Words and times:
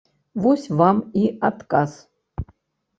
Вось 0.45 0.65
вам 0.79 1.03
і 1.21 1.23
адказ. 1.53 1.91